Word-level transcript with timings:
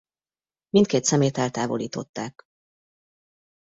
Mindkét 0.69 1.03
szemét 1.05 1.37
eltávolították. 1.37 2.45